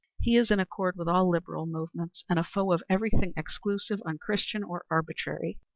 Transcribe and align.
He 0.19 0.35
is 0.35 0.49
in 0.49 0.59
accord 0.59 0.95
with 0.97 1.07
all 1.07 1.29
liberal 1.29 1.67
movements, 1.67 2.23
and 2.27 2.39
a 2.39 2.43
foe 2.43 2.71
of 2.71 2.81
everything 2.89 3.33
exclusive, 3.37 4.01
unchristian 4.03 4.63
or 4.63 4.83
arbitrary. 4.89 5.59